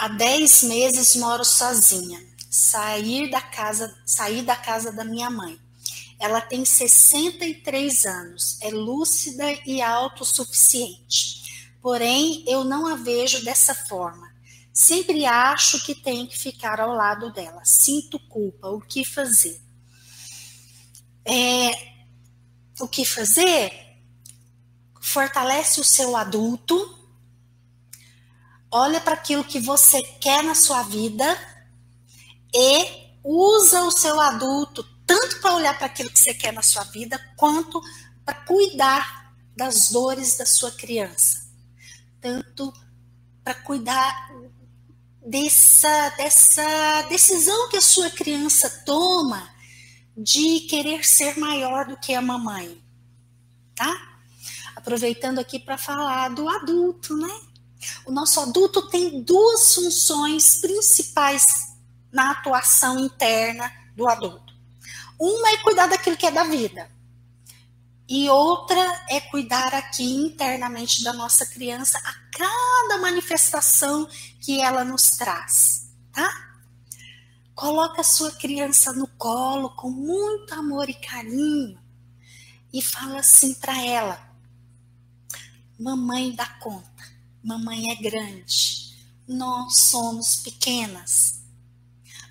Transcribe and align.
há 0.00 0.08
10 0.08 0.62
meses 0.62 1.14
moro 1.16 1.44
sozinha. 1.44 2.18
Sair 2.50 3.30
da 3.30 3.42
casa, 3.42 3.94
sair 4.06 4.42
da 4.42 4.56
casa 4.56 4.90
da 4.90 5.04
minha 5.04 5.30
mãe. 5.30 5.60
Ela 6.18 6.40
tem 6.40 6.64
63 6.64 8.06
anos, 8.06 8.58
é 8.62 8.70
lúcida 8.70 9.44
e 9.66 9.82
autossuficiente. 9.82 11.68
Porém, 11.82 12.42
eu 12.46 12.64
não 12.64 12.86
a 12.86 12.96
vejo 12.96 13.44
dessa 13.44 13.74
forma. 13.74 14.28
Sempre 14.72 15.26
acho 15.26 15.84
que 15.84 15.94
tenho 15.94 16.26
que 16.26 16.38
ficar 16.38 16.80
ao 16.80 16.94
lado 16.94 17.30
dela. 17.32 17.62
Sinto 17.64 18.18
culpa. 18.18 18.68
O 18.68 18.80
que 18.80 19.04
fazer? 19.04 19.60
É, 21.24 21.70
o 22.80 22.88
que 22.88 23.04
fazer? 23.04 23.70
Fortalece 25.00 25.78
o 25.80 25.84
seu 25.84 26.16
adulto. 26.16 26.99
Olha 28.70 29.00
para 29.00 29.14
aquilo 29.14 29.44
que 29.44 29.58
você 29.58 30.02
quer 30.20 30.44
na 30.44 30.54
sua 30.54 30.82
vida 30.82 31.36
e 32.54 33.10
usa 33.24 33.82
o 33.82 33.90
seu 33.90 34.20
adulto 34.20 34.84
tanto 35.10 35.40
para 35.40 35.56
olhar 35.56 35.76
para 35.76 35.86
aquilo 35.86 36.08
que 36.08 36.20
você 36.20 36.32
quer 36.32 36.52
na 36.52 36.62
sua 36.62 36.84
vida, 36.84 37.18
quanto 37.36 37.82
para 38.24 38.32
cuidar 38.42 39.34
das 39.56 39.88
dores 39.88 40.36
da 40.36 40.46
sua 40.46 40.70
criança. 40.70 41.50
Tanto 42.20 42.72
para 43.42 43.54
cuidar 43.54 44.30
dessa, 45.26 46.10
dessa 46.10 47.02
decisão 47.08 47.68
que 47.68 47.76
a 47.76 47.80
sua 47.80 48.08
criança 48.08 48.70
toma 48.86 49.50
de 50.16 50.60
querer 50.60 51.04
ser 51.04 51.36
maior 51.36 51.86
do 51.86 51.96
que 51.96 52.14
a 52.14 52.22
mamãe, 52.22 52.80
tá? 53.74 54.20
Aproveitando 54.76 55.40
aqui 55.40 55.58
para 55.58 55.76
falar 55.76 56.28
do 56.28 56.48
adulto, 56.48 57.16
né? 57.16 57.40
O 58.04 58.12
nosso 58.12 58.40
adulto 58.40 58.88
tem 58.88 59.22
duas 59.22 59.74
funções 59.74 60.60
principais 60.60 61.44
na 62.12 62.32
atuação 62.32 62.98
interna 62.98 63.72
do 63.96 64.08
adulto. 64.08 64.52
Uma 65.18 65.50
é 65.50 65.56
cuidar 65.58 65.86
daquilo 65.86 66.16
que 66.16 66.26
é 66.26 66.30
da 66.30 66.44
vida. 66.44 66.90
E 68.08 68.28
outra 68.28 68.80
é 69.08 69.20
cuidar 69.20 69.72
aqui 69.72 70.02
internamente 70.02 71.04
da 71.04 71.12
nossa 71.12 71.46
criança 71.46 71.96
a 71.98 72.12
cada 72.36 72.98
manifestação 72.98 74.08
que 74.40 74.60
ela 74.60 74.82
nos 74.82 75.10
traz, 75.10 75.92
tá? 76.12 76.28
Coloca 77.54 78.00
a 78.00 78.04
sua 78.04 78.32
criança 78.32 78.92
no 78.92 79.06
colo 79.06 79.70
com 79.76 79.90
muito 79.90 80.52
amor 80.54 80.88
e 80.88 80.94
carinho 80.94 81.78
e 82.72 82.82
fala 82.82 83.20
assim 83.20 83.54
para 83.54 83.80
ela: 83.80 84.20
Mamãe 85.78 86.34
dá 86.34 86.46
conta, 86.46 86.99
mamãe 87.42 87.90
é 87.90 87.96
grande, 87.96 88.94
nós 89.26 89.76
somos 89.76 90.36
pequenas 90.36 91.40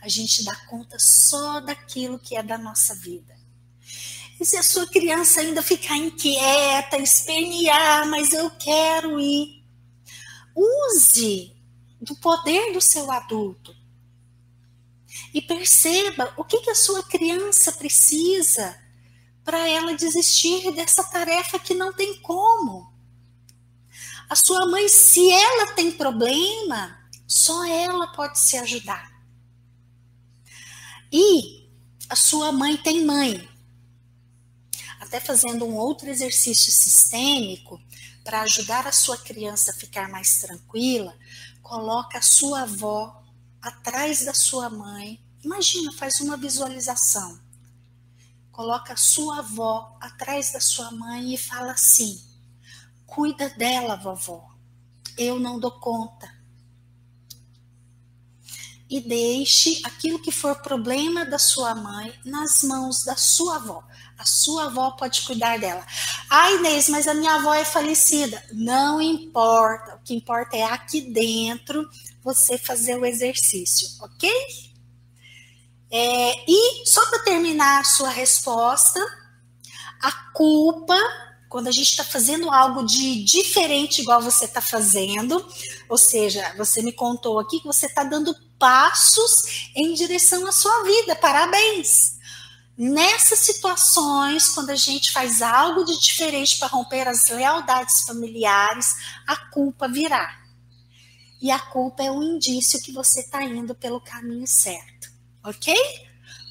a 0.02 0.08
gente 0.08 0.44
dá 0.44 0.56
conta 0.68 0.98
só 0.98 1.60
daquilo 1.60 2.20
que 2.20 2.36
é 2.36 2.44
da 2.44 2.58
nossa 2.58 2.96
vida. 2.96 3.38
E 4.40 4.46
se 4.46 4.56
a 4.56 4.64
sua 4.64 4.88
criança 4.88 5.42
ainda 5.42 5.62
ficar 5.62 5.98
inquieta, 5.98 6.98
espernear, 6.98 8.08
mas 8.08 8.32
eu 8.32 8.50
quero 8.52 9.20
ir, 9.20 9.62
use 10.56 11.54
do 12.02 12.16
poder 12.16 12.72
do 12.72 12.80
seu 12.80 13.12
adulto 13.12 13.76
e 15.34 15.42
perceba 15.42 16.34
o 16.38 16.46
que, 16.46 16.62
que 16.62 16.70
a 16.70 16.76
sua 16.76 17.04
criança 17.04 17.74
precisa 17.74 18.82
para 19.44 19.68
ela 19.68 19.96
desistir 19.96 20.72
dessa 20.72 21.04
tarefa 21.04 21.60
que 21.60 21.74
não 21.74 21.92
tem 21.92 22.22
como. 22.22 22.89
A 24.30 24.36
sua 24.36 24.68
mãe, 24.68 24.88
se 24.88 25.28
ela 25.32 25.74
tem 25.74 25.92
problema, 25.92 27.00
só 27.28 27.66
ela 27.66 28.08
pode 28.14 28.38
se 28.38 28.56
ajudar. 28.58 29.12
E 31.12 31.68
a 32.08 32.16
sua 32.16 32.52
mãe 32.52 32.78
tem 32.78 33.04
mãe. 33.04 33.50
Até 35.00 35.20
fazendo 35.20 35.66
um 35.66 35.76
outro 35.76 36.08
exercício 36.08 36.72
sistêmico 36.72 37.82
para 38.24 38.42
ajudar 38.42 38.86
a 38.86 38.92
sua 38.92 39.18
criança 39.18 39.72
a 39.72 39.74
ficar 39.74 40.08
mais 40.08 40.40
tranquila, 40.40 41.18
coloca 41.64 42.20
a 42.20 42.22
sua 42.22 42.62
avó 42.62 43.24
atrás 43.60 44.26
da 44.26 44.34
sua 44.36 44.70
mãe. 44.70 45.20
Imagina, 45.44 45.92
faz 45.94 46.20
uma 46.20 46.38
visualização. 46.38 47.40
Coloca 48.52 48.94
a 48.94 48.98
sua 48.98 49.40
avó 49.40 49.98
atrás 50.00 50.52
da 50.52 50.60
sua 50.60 50.92
mãe 50.92 51.34
e 51.34 51.38
fala 51.38 51.72
assim: 51.72 52.29
Cuida 53.10 53.50
dela, 53.50 53.96
vovó. 53.96 54.50
Eu 55.18 55.40
não 55.40 55.60
dou 55.60 55.72
conta 55.72 56.40
e 58.90 59.00
deixe 59.00 59.82
aquilo 59.84 60.20
que 60.20 60.32
for 60.32 60.56
problema 60.62 61.24
da 61.24 61.38
sua 61.38 61.76
mãe 61.76 62.12
nas 62.26 62.64
mãos 62.64 63.04
da 63.04 63.16
sua 63.16 63.58
avó. 63.58 63.84
A 64.18 64.26
sua 64.26 64.66
avó 64.66 64.92
pode 64.92 65.22
cuidar 65.22 65.60
dela. 65.60 65.86
Ai, 66.30 66.56
Inês, 66.56 66.90
mas 66.90 67.08
a 67.08 67.14
minha 67.14 67.36
avó 67.36 67.54
é 67.54 67.64
falecida. 67.64 68.44
Não 68.52 69.00
importa. 69.00 69.96
O 69.96 70.00
que 70.00 70.16
importa 70.16 70.58
é 70.58 70.64
aqui 70.64 71.02
dentro 71.02 71.88
você 72.24 72.58
fazer 72.58 72.96
o 72.96 73.06
exercício, 73.06 73.88
ok? 74.02 74.30
É, 75.92 76.52
e 76.52 76.86
só 76.86 77.06
para 77.10 77.24
terminar 77.24 77.80
a 77.80 77.84
sua 77.84 78.10
resposta, 78.10 79.00
a 80.02 80.12
culpa 80.34 80.96
quando 81.50 81.68
a 81.68 81.72
gente 81.72 81.90
está 81.90 82.04
fazendo 82.04 82.52
algo 82.52 82.86
de 82.86 83.24
diferente, 83.24 84.02
igual 84.02 84.22
você 84.22 84.46
está 84.46 84.62
fazendo, 84.62 85.44
ou 85.90 85.98
seja, 85.98 86.54
você 86.56 86.84
me 86.84 86.94
contou 86.94 87.40
aqui 87.40 87.60
que 87.60 87.66
você 87.66 87.88
está 87.88 88.04
dando 88.04 88.36
passos 88.60 89.72
em 89.76 89.94
direção 89.96 90.46
à 90.46 90.52
sua 90.52 90.84
vida. 90.84 91.16
Parabéns! 91.16 92.20
Nessas 92.78 93.40
situações, 93.40 94.50
quando 94.50 94.70
a 94.70 94.76
gente 94.76 95.12
faz 95.12 95.42
algo 95.42 95.84
de 95.84 96.00
diferente 96.00 96.58
para 96.60 96.68
romper 96.68 97.08
as 97.08 97.26
lealdades 97.26 98.04
familiares, 98.04 98.96
a 99.28 99.36
culpa 99.36 99.88
virá. 99.88 100.40
E 101.42 101.50
a 101.52 101.60
culpa 101.60 102.04
é 102.04 102.12
um 102.12 102.22
indício 102.22 102.82
que 102.82 102.92
você 102.92 103.22
está 103.22 103.44
indo 103.44 103.74
pelo 103.74 104.00
caminho 104.00 104.48
certo, 104.48 105.12
ok? 105.44 105.76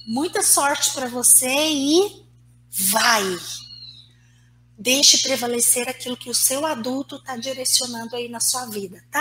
Muita 0.06 0.42
sorte 0.42 0.92
para 0.92 1.08
você 1.08 1.46
e 1.48 2.26
vai! 2.70 3.38
Deixe 4.80 5.18
prevalecer 5.18 5.88
aquilo 5.88 6.16
que 6.16 6.30
o 6.30 6.34
seu 6.34 6.64
adulto 6.64 7.16
está 7.16 7.36
direcionando 7.36 8.14
aí 8.14 8.28
na 8.28 8.38
sua 8.38 8.66
vida, 8.66 9.04
tá? 9.10 9.16